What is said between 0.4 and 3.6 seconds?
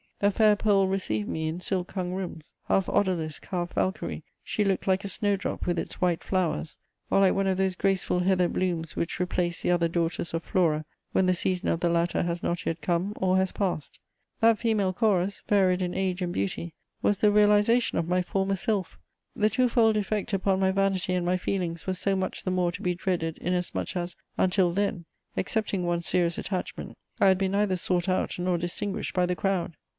Pole received me in silk hung rooms; half odalisk,